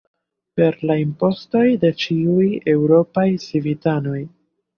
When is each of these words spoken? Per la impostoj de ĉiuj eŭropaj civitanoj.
Per 0.59 0.77
la 0.91 0.95
impostoj 1.01 1.65
de 1.83 1.91
ĉiuj 2.05 2.47
eŭropaj 2.75 3.27
civitanoj. 3.45 4.19